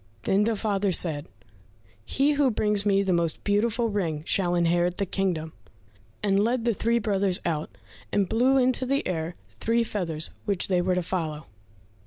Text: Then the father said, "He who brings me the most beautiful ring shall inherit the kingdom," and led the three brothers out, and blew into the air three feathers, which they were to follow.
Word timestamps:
Then 0.23 0.45
the 0.45 0.55
father 0.55 0.91
said, 0.91 1.27
"He 2.03 2.31
who 2.31 2.49
brings 2.49 2.87
me 2.87 3.03
the 3.03 3.13
most 3.13 3.43
beautiful 3.43 3.89
ring 3.89 4.23
shall 4.25 4.55
inherit 4.55 4.97
the 4.97 5.05
kingdom," 5.05 5.53
and 6.23 6.43
led 6.43 6.65
the 6.65 6.73
three 6.73 6.97
brothers 6.97 7.37
out, 7.45 7.77
and 8.11 8.27
blew 8.27 8.57
into 8.57 8.87
the 8.87 9.05
air 9.07 9.35
three 9.59 9.83
feathers, 9.83 10.31
which 10.45 10.69
they 10.69 10.81
were 10.81 10.95
to 10.95 11.03
follow. 11.03 11.45